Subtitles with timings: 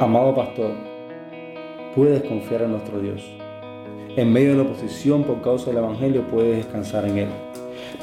[0.00, 0.70] Amado pastor,
[1.96, 3.20] puedes confiar en nuestro Dios.
[4.16, 7.28] En medio de la oposición por causa del Evangelio puedes descansar en Él.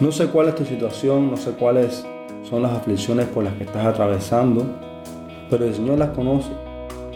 [0.02, 2.05] No sé cuál es tu situación, no sé cuáles
[2.44, 4.66] son las aflicciones por las que estás atravesando,
[5.50, 6.49] pero el Señor las conoce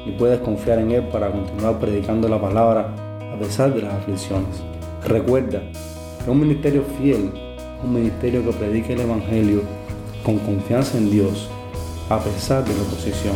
[0.05, 2.95] y puedes confiar en Él para continuar predicando la palabra
[3.33, 4.63] a pesar de las aflicciones.
[5.05, 5.61] Recuerda
[6.23, 9.61] que un ministerio fiel es un ministerio que predica el Evangelio
[10.23, 11.49] con confianza en Dios
[12.09, 13.35] a pesar de la oposición.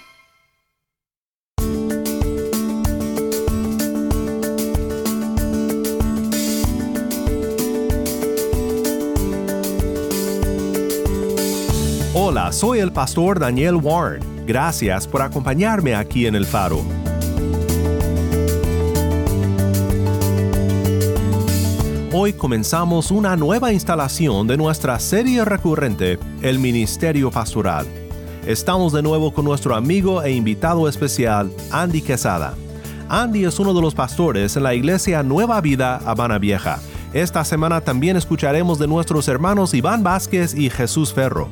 [12.13, 14.21] Hola, soy el pastor Daniel Warren.
[14.45, 16.83] Gracias por acompañarme aquí en El Faro.
[22.11, 27.87] Hoy comenzamos una nueva instalación de nuestra serie recurrente, El Ministerio Pastoral.
[28.45, 32.55] Estamos de nuevo con nuestro amigo e invitado especial, Andy Quesada.
[33.07, 36.81] Andy es uno de los pastores en la iglesia Nueva Vida Habana Vieja.
[37.13, 41.47] Esta semana también escucharemos de nuestros hermanos Iván Vázquez y Jesús Ferro.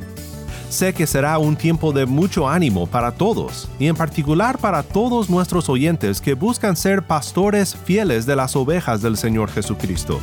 [0.70, 5.28] Sé que será un tiempo de mucho ánimo para todos, y en particular para todos
[5.28, 10.20] nuestros oyentes que buscan ser pastores fieles de las ovejas del Señor Jesucristo.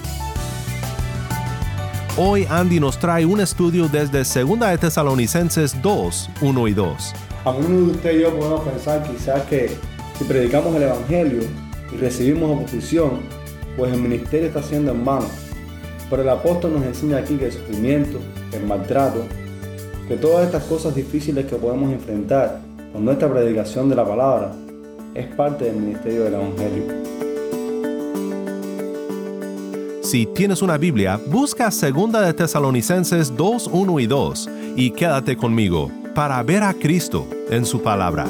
[2.17, 7.13] Hoy Andy nos trae un estudio desde 2 de Tesalonicenses 2, 1 y 2.
[7.45, 9.77] Algunos de ustedes y yo podemos pensar quizás que
[10.17, 11.41] si predicamos el Evangelio
[11.93, 13.19] y recibimos oposición,
[13.77, 15.27] pues el ministerio está siendo en vano.
[16.09, 18.21] Pero el apóstol nos enseña aquí que el sufrimiento,
[18.53, 19.27] el maltrato,
[20.09, 22.61] que todas estas cosas difíciles que podemos enfrentar
[22.93, 24.53] con nuestra predicación de la palabra
[25.15, 26.85] es parte del ministerio del Evangelio.
[30.03, 35.91] Si tienes una Biblia, busca 2 de Tesalonicenses 2, 1 y 2 y quédate conmigo
[36.15, 38.27] para ver a Cristo en su palabra.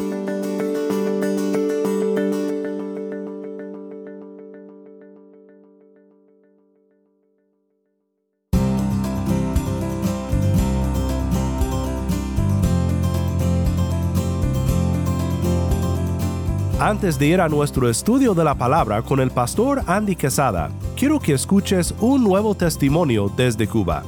[16.79, 21.19] Antes de ir a nuestro estudio de la palabra con el pastor Andy Quesada, quiero
[21.19, 24.03] que escuches un nuevo testimonio desde Cuba.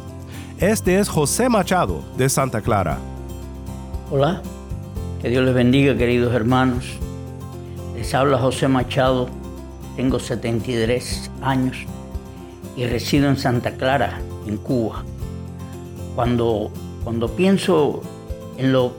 [0.58, 2.98] Este es José Machado de Santa Clara.
[4.10, 4.42] Hola,
[5.22, 6.84] que Dios les bendiga queridos hermanos.
[7.96, 9.30] Les habla José Machado,
[9.96, 11.78] tengo 73 años
[12.76, 15.04] y resido en Santa Clara, en Cuba.
[16.14, 16.70] Cuando,
[17.02, 18.02] cuando pienso
[18.58, 18.92] en lo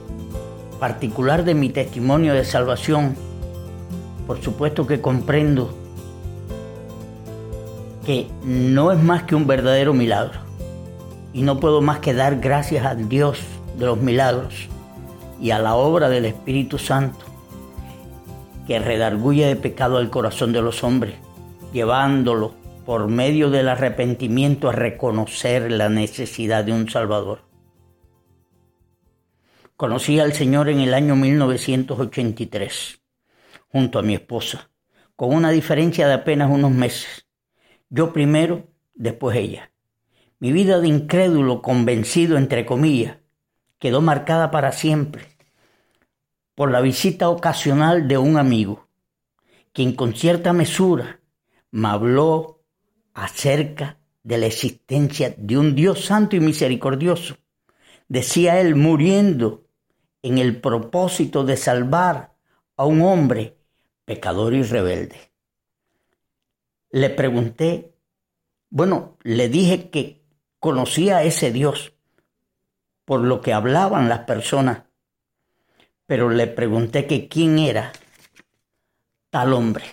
[0.80, 3.29] particular de mi testimonio de salvación,
[4.30, 5.74] por supuesto que comprendo
[8.06, 10.38] que no es más que un verdadero milagro.
[11.32, 13.40] Y no puedo más que dar gracias a Dios
[13.76, 14.68] de los milagros
[15.40, 17.18] y a la obra del Espíritu Santo
[18.68, 21.16] que redarguye de pecado al corazón de los hombres,
[21.72, 22.54] llevándolo
[22.86, 27.40] por medio del arrepentimiento a reconocer la necesidad de un Salvador.
[29.76, 32.99] Conocí al Señor en el año 1983
[33.72, 34.70] junto a mi esposa,
[35.16, 37.26] con una diferencia de apenas unos meses.
[37.88, 39.72] Yo primero, después ella.
[40.38, 43.18] Mi vida de incrédulo convencido, entre comillas,
[43.78, 45.24] quedó marcada para siempre
[46.54, 48.86] por la visita ocasional de un amigo,
[49.72, 51.20] quien con cierta mesura
[51.70, 52.62] me habló
[53.14, 57.36] acerca de la existencia de un Dios santo y misericordioso.
[58.08, 59.64] Decía él, muriendo
[60.22, 62.36] en el propósito de salvar
[62.76, 63.56] a un hombre
[64.04, 65.32] pecador y rebelde.
[66.90, 67.94] Le pregunté,
[68.68, 70.22] bueno, le dije que
[70.58, 71.92] conocía a ese Dios
[73.04, 74.84] por lo que hablaban las personas,
[76.06, 77.92] pero le pregunté que quién era
[79.30, 79.84] tal hombre,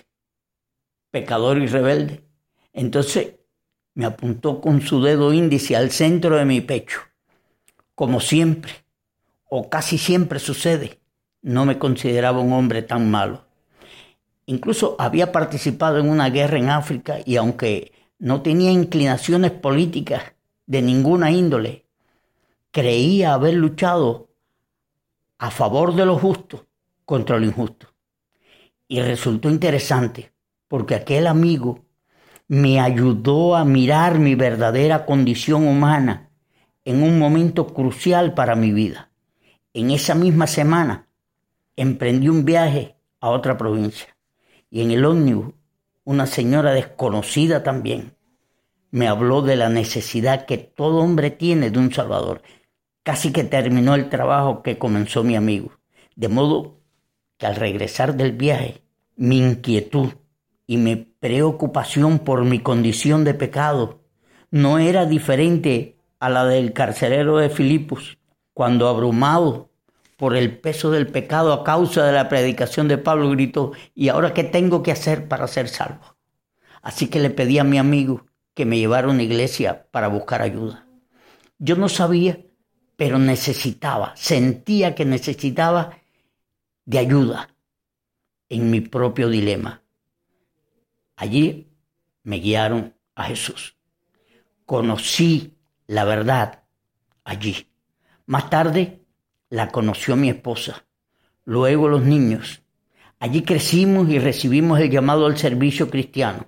[1.10, 2.24] pecador y rebelde.
[2.74, 3.36] Entonces
[3.96, 7.00] me apuntó con su dedo índice al centro de mi pecho.
[7.96, 8.72] Como siempre,
[9.50, 11.00] o casi siempre sucede,
[11.42, 13.47] no me consideraba un hombre tan malo.
[14.48, 20.24] Incluso había participado en una guerra en África y aunque no tenía inclinaciones políticas
[20.66, 21.86] de ninguna índole.
[22.72, 24.30] Creía haber luchado
[25.38, 26.66] a favor de lo justo
[27.04, 27.88] contra lo injusto.
[28.88, 30.32] Y resultó interesante
[30.70, 31.86] porque aquel amigo
[32.48, 36.30] me ayudó a mirar mi verdadera condición humana
[36.86, 39.12] en un momento crucial para mi vida.
[39.74, 41.10] En esa misma semana
[41.76, 44.17] emprendí un viaje a otra provincia
[44.70, 45.54] y en el ómnibus
[46.04, 48.18] una señora desconocida también
[48.92, 52.42] me habló de la necesidad que todo hombre tiene de un Salvador.
[53.04, 55.72] Casi que terminó el trabajo que comenzó mi amigo.
[56.16, 56.80] De modo
[57.38, 58.82] que al regresar del viaje,
[59.16, 60.14] mi inquietud
[60.66, 64.02] y mi preocupación por mi condición de pecado
[64.50, 68.18] no era diferente a la del carcelero de Filipos,
[68.54, 69.67] cuando abrumado
[70.18, 74.34] por el peso del pecado a causa de la predicación de Pablo gritó, ¿y ahora
[74.34, 76.18] qué tengo que hacer para ser salvo?
[76.82, 78.26] Así que le pedí a mi amigo
[78.56, 80.88] que me llevara a una iglesia para buscar ayuda.
[81.60, 82.44] Yo no sabía,
[82.96, 86.00] pero necesitaba, sentía que necesitaba
[86.86, 87.56] de ayuda
[88.50, 89.84] en mi propio dilema.
[91.16, 91.72] Allí
[92.24, 93.78] me guiaron a Jesús.
[94.66, 96.64] Conocí la verdad
[97.24, 97.72] allí.
[98.26, 99.07] Más tarde
[99.50, 100.86] la conoció mi esposa,
[101.46, 102.62] luego los niños.
[103.20, 106.48] Allí crecimos y recibimos el llamado al servicio cristiano.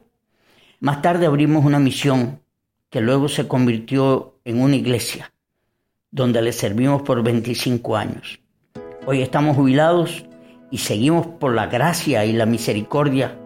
[0.79, 2.41] Más tarde abrimos una misión
[2.89, 5.33] que luego se convirtió en una iglesia,
[6.11, 8.39] donde le servimos por 25 años.
[9.05, 10.25] Hoy estamos jubilados
[10.71, 13.37] y seguimos por la gracia y la misericordia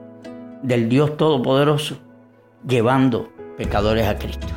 [0.62, 2.00] del Dios Todopoderoso,
[2.68, 4.48] llevando pecadores a Cristo.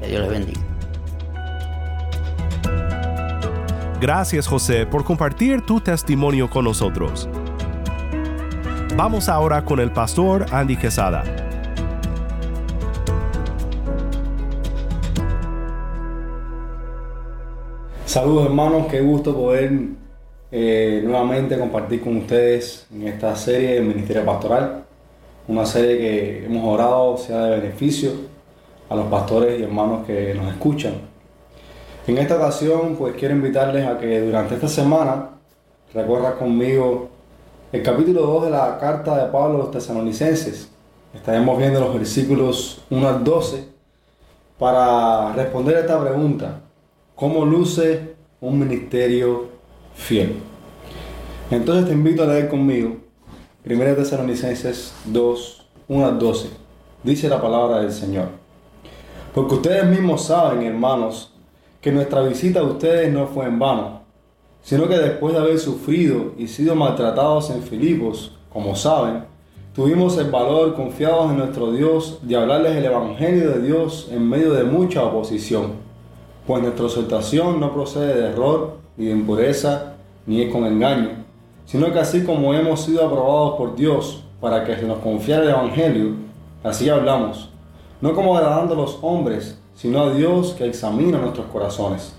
[0.00, 0.75] Que Dios les bendiga.
[3.98, 7.26] Gracias José por compartir tu testimonio con nosotros.
[8.94, 11.24] Vamos ahora con el pastor Andy Quesada.
[18.04, 19.72] Saludos hermanos, qué gusto poder
[20.52, 24.84] eh, nuevamente compartir con ustedes en esta serie del Ministerio Pastoral.
[25.48, 28.10] Una serie que hemos orado sea de beneficio
[28.90, 31.15] a los pastores y hermanos que nos escuchan.
[32.06, 35.30] En esta ocasión pues quiero invitarles a que durante esta semana
[35.92, 37.08] recorra conmigo
[37.72, 40.70] el capítulo 2 de la carta de Pablo a los tesalonicenses.
[41.12, 43.68] Estaremos viendo los versículos 1 al 12
[44.56, 46.60] para responder a esta pregunta.
[47.16, 49.48] ¿Cómo luce un ministerio
[49.96, 50.36] fiel?
[51.50, 52.98] Entonces te invito a leer conmigo
[53.64, 56.50] 1 Tesalonicenses 2, 1 al 12.
[57.02, 58.28] Dice la palabra del Señor.
[59.34, 61.35] Porque ustedes mismos saben, hermanos,
[61.86, 64.00] que nuestra visita a ustedes no fue en vano,
[64.60, 69.22] sino que después de haber sufrido y sido maltratados en Filipos, como saben,
[69.72, 74.52] tuvimos el valor confiados en nuestro Dios de hablarles el Evangelio de Dios en medio
[74.54, 75.74] de mucha oposición
[76.44, 79.94] pues nuestra exaltación no procede de error, ni de impureza,
[80.26, 81.24] ni es con engaño,
[81.66, 85.50] sino que así como hemos sido aprobados por Dios para que se nos confiara el
[85.50, 86.16] Evangelio,
[86.64, 87.48] así hablamos,
[88.00, 92.12] no como agradando a los hombres, sino a Dios que examina nuestros corazones.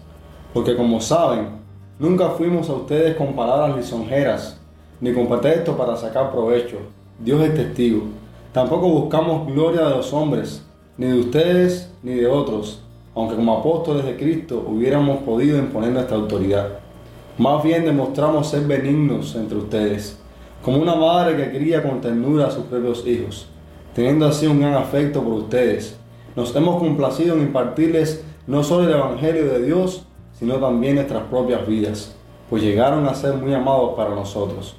[0.54, 1.50] Porque como saben,
[2.00, 4.58] nunca fuimos a ustedes con palabras lisonjeras,
[5.02, 6.78] ni con pretextos para sacar provecho.
[7.20, 8.04] Dios es testigo.
[8.54, 10.64] Tampoco buscamos gloria de los hombres,
[10.98, 12.80] ni de ustedes ni de otros
[13.18, 16.68] aunque como apóstoles de Cristo hubiéramos podido imponer nuestra autoridad.
[17.40, 20.20] Más bien demostramos ser benignos entre ustedes,
[20.62, 23.48] como una madre que cría con ternura a sus propios hijos,
[23.96, 25.97] teniendo así un gran afecto por ustedes.
[26.38, 30.06] Nos hemos complacido en impartirles no solo el Evangelio de Dios,
[30.38, 32.16] sino también nuestras propias vidas,
[32.48, 34.76] pues llegaron a ser muy amados para nosotros.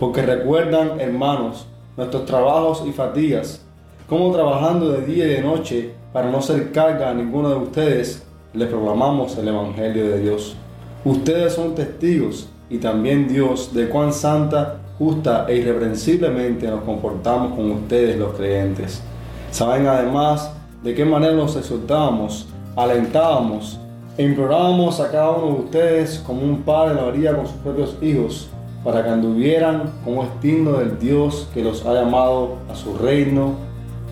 [0.00, 1.66] Porque recuerdan, hermanos,
[1.98, 3.62] nuestros trabajos y fatigas,
[4.08, 8.26] como trabajando de día y de noche para no ser carga a ninguno de ustedes,
[8.54, 10.56] les proclamamos el Evangelio de Dios.
[11.04, 17.70] Ustedes son testigos y también Dios de cuán santa, justa e irreprensiblemente nos comportamos con
[17.70, 19.02] ustedes los creyentes.
[19.50, 20.50] Saben además
[20.82, 23.78] de qué manera nos exhortábamos, alentábamos
[24.18, 27.96] e implorábamos a cada uno de ustedes como un padre lo haría con sus propios
[28.02, 28.50] hijos,
[28.82, 33.54] para que anduvieran como es digno del Dios que los ha llamado a su reino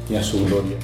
[0.09, 0.77] y a su gloria.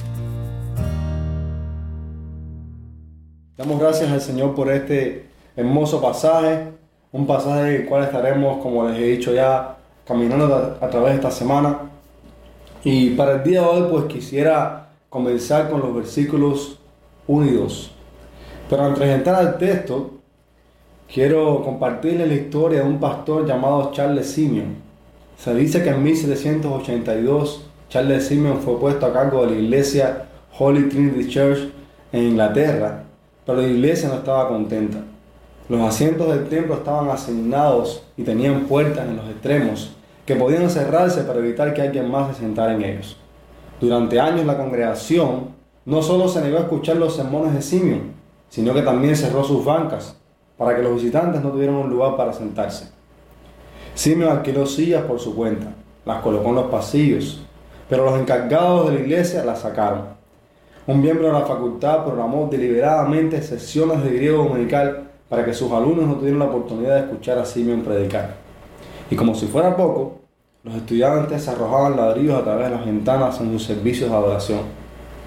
[3.55, 6.73] Damos gracias al Señor por este hermoso pasaje,
[7.13, 11.31] un pasaje el cual estaremos, como les he dicho ya, caminando a través de esta
[11.31, 11.79] semana.
[12.83, 16.79] Y para el día de hoy, pues quisiera comenzar con los versículos
[17.27, 17.91] 1 y 2.
[18.69, 20.11] Pero antes de entrar al texto,
[21.11, 24.75] quiero compartirles la historia de un pastor llamado Charles Simeon.
[25.37, 30.25] Se dice que en 1782 Charles Simeon fue puesto a cargo de la iglesia
[30.59, 31.69] Holy Trinity Church
[32.11, 33.03] en Inglaterra,
[33.45, 34.97] pero la iglesia no estaba contenta.
[35.69, 39.93] Los asientos del templo estaban asignados y tenían puertas en los extremos
[40.25, 43.17] que podían cerrarse para evitar que alguien más se sentara en ellos.
[43.79, 45.49] Durante años la congregación
[45.85, 48.13] no solo se negó a escuchar los sermones de Simeon,
[48.49, 50.17] sino que también cerró sus bancas
[50.57, 52.89] para que los visitantes no tuvieran un lugar para sentarse.
[53.93, 55.67] Simeon alquiló sillas por su cuenta,
[56.05, 57.43] las colocó en los pasillos,
[57.87, 60.17] pero los encargados de la iglesia las sacaron.
[60.87, 66.07] Un miembro de la facultad programó deliberadamente sesiones de griego dominical para que sus alumnos
[66.07, 68.35] no tuvieran la oportunidad de escuchar a Simeon predicar.
[69.11, 70.19] Y como si fuera poco,
[70.67, 74.59] los estudiantes arrojaban ladrillos a través de las ventanas en sus servicios de adoración.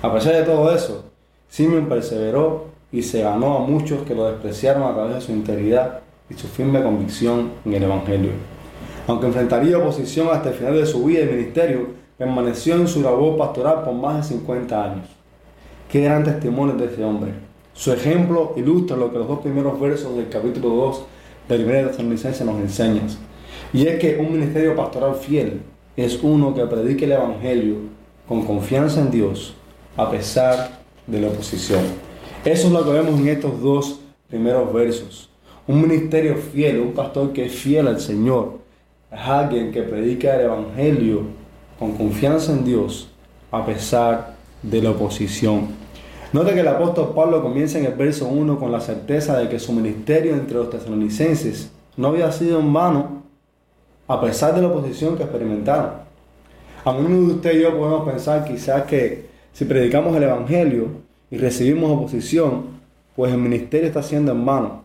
[0.02, 1.04] A pesar de todo eso,
[1.48, 6.00] Simeon perseveró y se ganó a muchos que lo despreciaron a través de su integridad
[6.28, 8.32] y su firme convicción en el Evangelio.
[9.06, 11.86] Aunque enfrentaría oposición hasta el final de su vida y ministerio,
[12.18, 15.06] permaneció en su labor pastoral por más de 50 años.
[15.90, 17.32] Qué gran testimonio de ese hombre.
[17.72, 21.04] Su ejemplo ilustra lo que los dos primeros versos del capítulo 2
[21.48, 23.29] del 1 de Tesalonicenses nos enseñan.
[23.72, 25.62] Y es que un ministerio pastoral fiel
[25.96, 27.76] es uno que predique el Evangelio
[28.26, 29.54] con confianza en Dios
[29.96, 31.82] a pesar de la oposición.
[32.44, 35.28] Eso es lo que vemos en estos dos primeros versos.
[35.66, 38.58] Un ministerio fiel, un pastor que es fiel al Señor,
[39.12, 41.22] es alguien que predica el Evangelio
[41.78, 43.08] con confianza en Dios
[43.52, 45.68] a pesar de la oposición.
[46.32, 49.58] Nota que el apóstol Pablo comienza en el verso 1 con la certeza de que
[49.58, 53.19] su ministerio entre los tesalonicenses no había sido en vano
[54.10, 55.90] a pesar de la oposición que experimentaron.
[56.84, 60.88] A menudo usted y yo podemos pensar quizás que si predicamos el Evangelio
[61.30, 62.80] y recibimos oposición,
[63.14, 64.82] pues el ministerio está siendo en vano.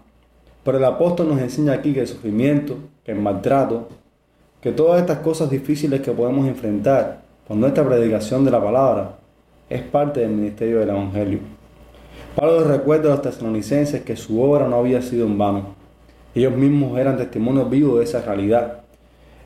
[0.63, 3.88] Pero el apóstol nos enseña aquí que el sufrimiento, que el maltrato,
[4.62, 9.17] que todas estas cosas difíciles que podemos enfrentar por nuestra predicación de la palabra
[9.72, 11.39] es parte del ministerio del Evangelio.
[12.36, 15.75] Pablo recuerda a los tesalonicenses que su obra no había sido en vano.
[16.36, 18.84] Ellos mismos eran testimonios vivos de esa realidad.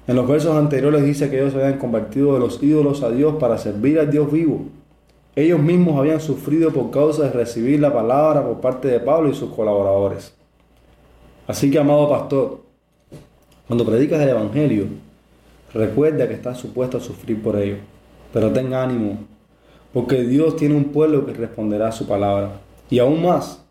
[0.10, 3.36] En los versos anteriores dice que ellos se habían convertido de los ídolos a Dios
[3.36, 4.62] para servir al Dios vivo.
[5.36, 9.36] Ellos mismos habían sufrido por causa de recibir la palabra por parte de Pablo y
[9.36, 10.34] sus colaboradores.
[11.46, 12.62] Así que, amado pastor,
[13.68, 14.88] cuando predicas el Evangelio,
[15.76, 17.78] recuerda que estás supuesto a sufrir por ello.
[18.34, 19.20] Pero ten ánimo,
[19.94, 22.54] porque Dios tiene un pueblo que responderá a su palabra.
[22.90, 23.64] Y aún más,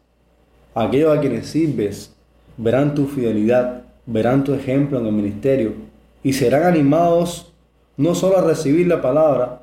[0.72, 2.14] aquellos a quienes sirves
[2.56, 5.87] verán tu fidelidad, verán tu ejemplo en el ministerio
[6.22, 7.52] y serán animados
[7.96, 9.62] no solo a recibir la palabra,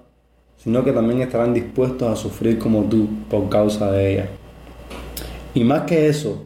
[0.57, 4.29] sino que también estarán dispuestos a sufrir como tú por causa de ella.
[5.53, 6.45] Y más que eso,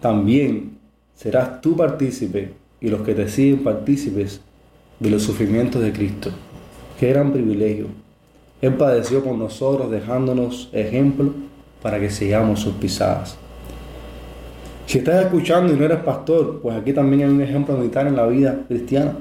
[0.00, 0.78] también
[1.14, 4.40] serás tú partícipe y los que te siguen partícipes
[5.00, 6.30] de los sufrimientos de Cristo.
[7.00, 7.86] Qué gran privilegio.
[8.60, 11.32] Él padeció por nosotros dejándonos ejemplo
[11.82, 13.38] para que sigamos sus pisadas.
[14.86, 18.14] Si estás escuchando y no eres pastor, pues aquí también hay un ejemplo militar en
[18.14, 19.16] la vida cristiana.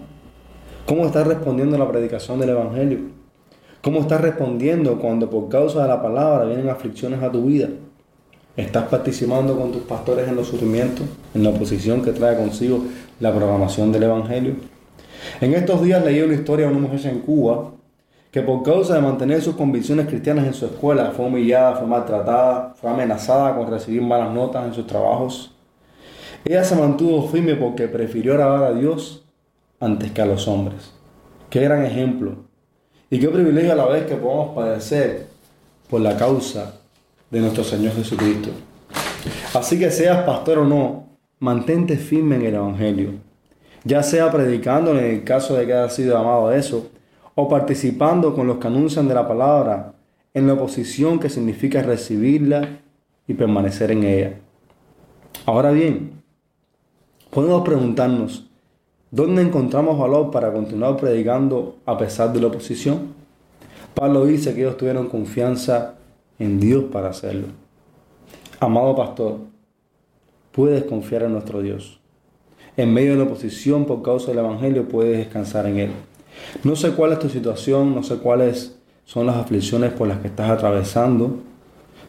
[0.86, 3.00] ¿Cómo estás respondiendo a la predicación del Evangelio?
[3.82, 7.70] ¿Cómo estás respondiendo cuando por causa de la palabra vienen aflicciones a tu vida?
[8.56, 12.84] ¿Estás participando con tus pastores en los sufrimientos, en la oposición que trae consigo
[13.20, 14.58] la programación del Evangelio?
[15.42, 17.72] En estos días leí una historia de una mujer en Cuba
[18.30, 22.76] que por causa de mantener sus convicciones cristianas en su escuela fue humillada, fue maltratada,
[22.76, 25.54] fue amenazada con recibir malas notas en sus trabajos
[26.46, 29.26] ella se mantuvo firme porque prefirió alabar a Dios
[29.80, 30.92] antes que a los hombres.
[31.50, 32.46] Qué gran ejemplo.
[33.10, 35.28] Y qué privilegio a la vez que podamos padecer
[35.90, 36.80] por la causa
[37.32, 38.52] de nuestro Señor Jesucristo.
[39.54, 41.08] Así que seas pastor o no,
[41.40, 43.12] mantente firme en el Evangelio.
[43.84, 46.90] Ya sea predicando en el caso de que haya sido amado a eso,
[47.36, 49.94] o participando con los que anuncian de la palabra
[50.34, 52.80] en la oposición que significa recibirla
[53.28, 54.34] y permanecer en ella.
[55.46, 56.24] Ahora bien,
[57.36, 58.46] podemos preguntarnos,
[59.12, 63.14] ¿dónde encontramos valor para continuar predicando a pesar de la oposición?
[63.94, 65.96] Pablo dice que ellos tuvieron confianza
[66.40, 67.48] en Dios para hacerlo.
[68.62, 69.40] Amado pastor,
[70.54, 72.00] puedes confiar en nuestro Dios.
[72.78, 75.92] En medio de la oposición por causa del Evangelio puedes descansar en Él.
[76.64, 80.28] No sé cuál es tu situación, no sé cuáles son las aflicciones por las que
[80.28, 81.40] estás atravesando,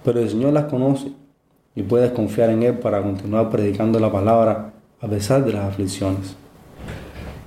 [0.05, 1.11] pero el Señor las conoce
[1.75, 4.76] y puedes confiar en Él para continuar predicando la palabra
[5.07, 6.35] a pesar de las aflicciones.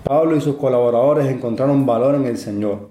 [0.06, 2.88] Pablo y sus colaboradores encontraron valor en el Señor.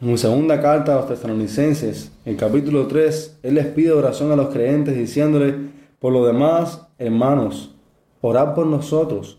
[0.00, 4.36] En su segunda carta a los tesalonicenses, en capítulo 3, Él les pide oración a
[4.36, 5.56] los creyentes diciéndole,
[5.98, 7.74] por lo demás, hermanos,
[8.20, 9.38] orad por nosotros,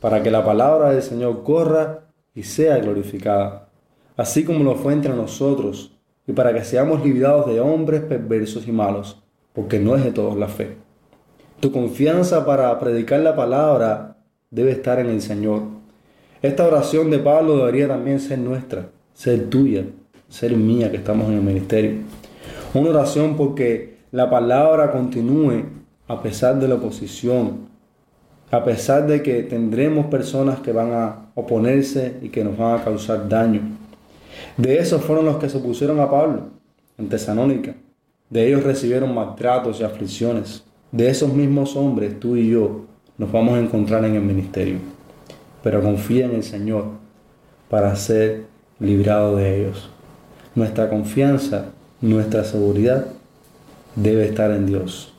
[0.00, 3.68] para que la palabra del Señor corra y sea glorificada,
[4.16, 5.92] así como lo fue entre nosotros,
[6.26, 9.22] y para que seamos librados de hombres perversos y malos,
[9.52, 10.83] porque no es de todos la fe.
[11.64, 14.18] Tu confianza para predicar la palabra
[14.50, 15.62] debe estar en el Señor.
[16.42, 19.86] Esta oración de Pablo debería también ser nuestra, ser tuya,
[20.28, 21.92] ser mía que estamos en el ministerio.
[22.74, 25.64] Una oración porque la palabra continúe
[26.06, 27.60] a pesar de la oposición,
[28.50, 32.84] a pesar de que tendremos personas que van a oponerse y que nos van a
[32.84, 33.62] causar daño.
[34.58, 36.42] De esos fueron los que se opusieron a Pablo
[36.98, 37.74] en Tesalónica.
[38.28, 40.62] De ellos recibieron maltratos y aflicciones.
[40.94, 42.82] De esos mismos hombres, tú y yo,
[43.18, 44.76] nos vamos a encontrar en el ministerio.
[45.60, 46.84] Pero confía en el Señor
[47.68, 48.44] para ser
[48.78, 49.90] librado de ellos.
[50.54, 53.06] Nuestra confianza, nuestra seguridad
[53.96, 55.12] debe estar en Dios.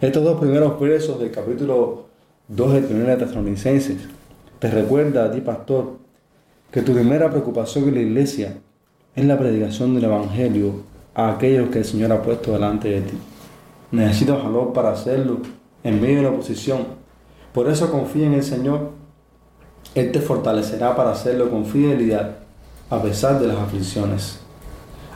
[0.00, 2.04] Estos dos primeros versos del capítulo
[2.46, 3.96] 2 de Primera Tesalonicenses
[4.60, 5.94] te recuerda a ti, pastor,
[6.70, 8.58] que tu primera preocupación en la iglesia
[9.16, 10.84] es la predicación del Evangelio
[11.16, 13.16] a aquellos que el Señor ha puesto delante de ti.
[13.94, 15.38] Necesitas valor para hacerlo
[15.84, 16.80] en medio de la oposición.
[17.52, 18.90] Por eso confía en el Señor.
[19.94, 22.38] Él te fortalecerá para hacerlo con fidelidad
[22.90, 24.40] a pesar de las aflicciones.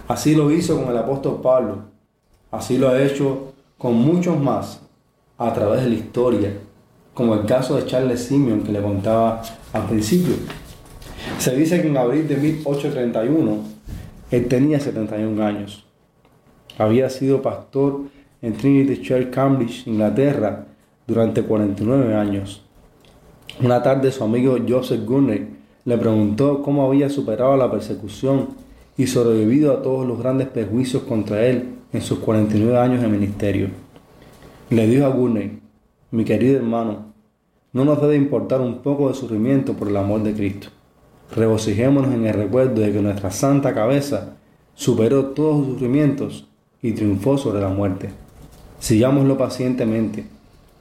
[0.06, 1.78] Así lo hizo con el apóstol Pablo.
[2.52, 4.80] Así lo ha hecho con muchos más
[5.38, 6.52] a través de la historia,
[7.14, 9.42] como el caso de Charles Simeon que le contaba
[9.72, 10.36] al principio.
[11.38, 13.58] Se dice que en abril de 1831
[14.30, 15.84] él tenía 71 años.
[16.78, 18.02] Había sido pastor
[18.42, 20.66] en Trinity Church, Cambridge, Inglaterra,
[21.06, 22.62] durante 49 años.
[23.62, 25.48] Una tarde su amigo Joseph Gurney
[25.84, 28.48] le preguntó cómo había superado la persecución
[28.96, 33.68] y sobrevivido a todos los grandes prejuicios contra él en sus 49 años de ministerio.
[34.70, 35.60] Le dijo a Gurney,
[36.10, 37.14] mi querido hermano,
[37.72, 40.68] no nos debe importar un poco de sufrimiento por el amor de Cristo.
[41.34, 44.36] Regocijémonos en el recuerdo de que nuestra santa cabeza
[44.74, 46.46] superó todos los sufrimientos
[46.82, 48.10] y triunfó sobre la muerte.
[48.78, 50.24] Sigámoslo pacientemente.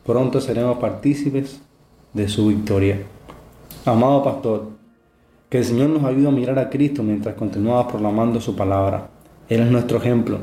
[0.06, 1.62] Pronto seremos partícipes
[2.14, 3.02] de su victoria.
[3.86, 4.70] Amado pastor,
[5.50, 9.10] que el Señor nos ayude a mirar a Cristo mientras continuamos proclamando su palabra.
[9.50, 10.40] Él es nuestro ejemplo.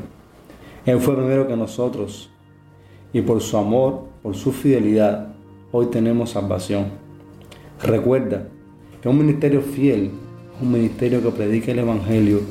[0.85, 2.29] Él fue primero que nosotros.
[3.13, 5.29] Y por su amor, por su fidelidad,
[5.71, 6.87] hoy tenemos salvación.
[7.81, 8.47] Recuerda
[9.01, 10.11] que un ministerio fiel
[10.55, 12.41] es un ministerio que predica el Evangelio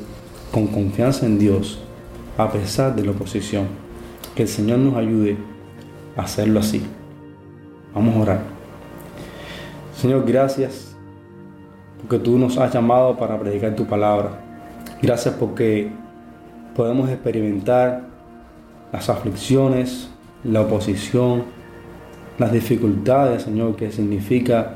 [0.51, 1.79] con confianza en Dios,
[2.37, 3.84] a pesar de la oposición.
[4.35, 5.37] Que el Señor nos ayude
[6.17, 6.83] a hacerlo así.
[7.93, 8.39] Vamos a orar.
[9.95, 10.95] Señor, gracias
[12.01, 14.31] porque tú nos has llamado para predicar tu palabra.
[15.01, 15.89] Gracias porque
[16.75, 18.03] podemos experimentar
[18.91, 20.09] las aflicciones,
[20.43, 21.43] la oposición,
[22.37, 24.75] las dificultades, Señor, que significa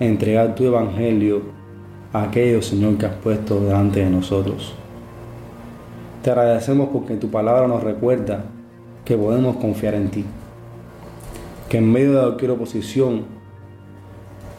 [0.00, 1.42] entregar tu evangelio
[2.12, 4.74] a aquellos, Señor, que has puesto delante de nosotros.
[6.22, 8.44] Te agradecemos porque tu palabra nos recuerda
[9.04, 10.24] que podemos confiar en ti.
[11.68, 13.22] Que en medio de cualquier oposición,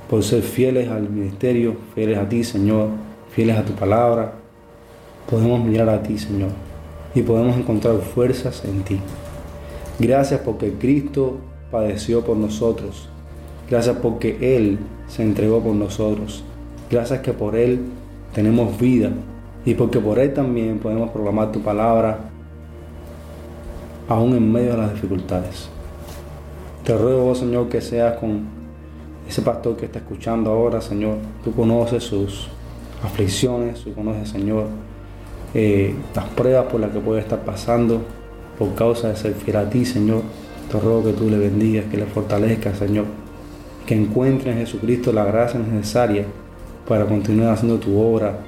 [0.10, 2.90] por ser fieles al ministerio, fieles a ti, Señor,
[3.32, 4.34] fieles a tu palabra,
[5.30, 6.52] podemos mirar a ti, Señor,
[7.14, 9.00] y podemos encontrar fuerzas en ti.
[10.00, 11.38] Gracias porque Cristo
[11.72, 13.10] padeció por nosotros.
[13.70, 14.78] Gracias porque Él
[15.08, 16.44] se entregó por nosotros.
[16.92, 17.80] Gracias que por Él
[18.34, 19.12] tenemos vida
[19.66, 22.30] y porque por Él también podemos proclamar tu palabra
[24.08, 25.70] aún en medio de las dificultades.
[26.84, 28.46] Te ruego, oh Señor, que seas con
[29.28, 31.18] ese pastor que está escuchando ahora, Señor.
[31.44, 32.48] Tú conoces sus
[33.04, 34.68] aflicciones, tú conoces, Señor,
[35.54, 38.02] eh, las pruebas por las que puede estar pasando
[38.60, 40.22] por causa de ser fiel a ti, Señor.
[40.72, 43.06] Te ruego que tú le bendigas, que le fortalezcas, Señor
[43.86, 46.26] que encuentre en Jesucristo la gracia necesaria
[46.88, 48.40] para continuar haciendo tu obra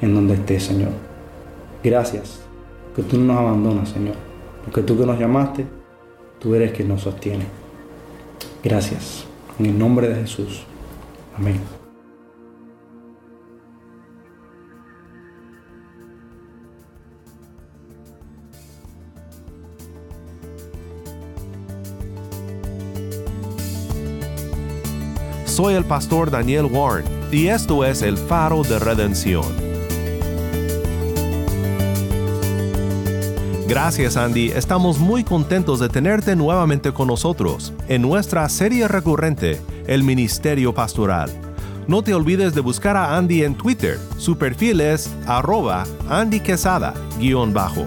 [0.00, 0.90] en donde estés, Señor.
[1.84, 2.40] Gracias,
[2.96, 4.14] que tú no nos abandonas, Señor,
[4.64, 5.66] porque tú que nos llamaste,
[6.38, 7.46] tú eres quien nos sostiene.
[8.62, 9.24] Gracias,
[9.58, 10.64] en el nombre de Jesús.
[11.36, 11.60] Amén.
[25.44, 29.71] Soy el pastor Daniel Warren y esto es el faro de redención.
[33.72, 40.02] Gracias Andy, estamos muy contentos de tenerte nuevamente con nosotros en nuestra serie recurrente, El
[40.02, 41.30] Ministerio Pastoral.
[41.86, 46.92] No te olvides de buscar a Andy en Twitter, su perfil es arroba Andy Quesada,
[47.18, 47.86] guion bajo.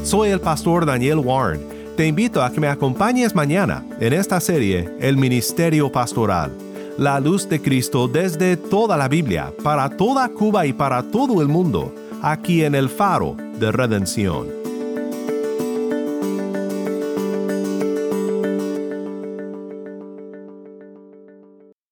[0.04, 4.88] Soy el pastor Daniel Warren te invito a que me acompañes mañana en esta serie
[5.00, 6.50] El Ministerio Pastoral,
[6.96, 11.48] la luz de Cristo desde toda la Biblia, para toda Cuba y para todo el
[11.48, 14.59] mundo, aquí en el faro de redención.